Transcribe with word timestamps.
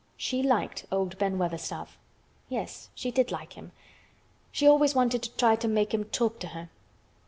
She 0.17 0.41
liked 0.41 0.87
old 0.91 1.15
Ben 1.19 1.37
Weatherstaff. 1.37 1.95
Yes, 2.49 2.89
she 2.95 3.11
did 3.11 3.31
like 3.31 3.53
him. 3.53 3.71
She 4.51 4.65
always 4.65 4.95
wanted 4.95 5.21
to 5.21 5.37
try 5.37 5.55
to 5.55 5.67
make 5.67 5.93
him 5.93 6.05
talk 6.05 6.39
to 6.39 6.47
her. 6.57 6.69